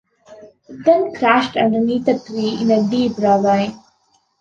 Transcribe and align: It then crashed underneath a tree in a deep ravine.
It 0.67 0.83
then 0.83 1.13
crashed 1.13 1.55
underneath 1.57 2.07
a 2.07 2.17
tree 2.17 2.57
in 2.59 2.71
a 2.71 2.81
deep 2.89 3.19
ravine. 3.19 3.79